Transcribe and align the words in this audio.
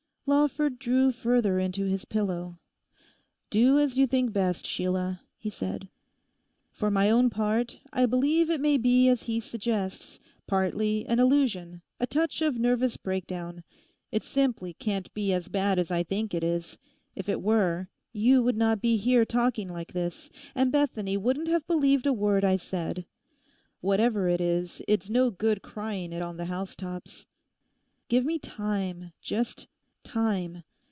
Lawford 0.27 0.79
drew 0.79 1.11
further 1.11 1.59
into 1.59 1.83
his 1.87 2.05
pillow. 2.05 2.57
'Do 3.49 3.77
as 3.79 3.97
you 3.97 4.07
think 4.07 4.31
best, 4.31 4.65
Sheila,' 4.65 5.19
he 5.35 5.49
said. 5.49 5.89
'For 6.71 6.89
my 6.89 7.09
own 7.09 7.29
part, 7.29 7.81
I 7.91 8.05
believe 8.05 8.49
it 8.49 8.61
may 8.61 8.77
be 8.77 9.09
as 9.09 9.23
he 9.23 9.41
suggests—partly 9.41 11.05
an 11.07 11.19
illusion, 11.19 11.81
a 11.99 12.07
touch 12.07 12.41
of 12.41 12.57
nervous 12.57 12.95
breakdown. 12.95 13.65
It 14.09 14.23
simply 14.23 14.73
can't 14.73 15.13
be 15.13 15.33
as 15.33 15.49
bad 15.49 15.77
as 15.77 15.91
I 15.91 16.01
think 16.01 16.33
it 16.33 16.45
is. 16.45 16.77
If 17.13 17.27
it 17.27 17.41
were, 17.41 17.89
you 18.13 18.41
would 18.41 18.55
not 18.55 18.79
be 18.79 18.95
here 18.95 19.25
talking 19.25 19.67
like 19.67 19.91
this; 19.91 20.29
and 20.55 20.71
Bethany 20.71 21.17
wouldn't 21.17 21.49
have 21.49 21.67
believed 21.67 22.07
a 22.07 22.13
word 22.13 22.45
I 22.45 22.55
said. 22.55 23.05
Whatever 23.81 24.29
it 24.29 24.39
is, 24.39 24.81
it's 24.87 25.09
no 25.09 25.29
good 25.29 25.61
crying 25.61 26.13
it 26.13 26.21
on 26.21 26.37
the 26.37 26.45
housetops. 26.45 27.25
Give 28.07 28.23
me 28.23 28.39
time, 28.39 29.11
just 29.21 29.67
time. 30.03 30.63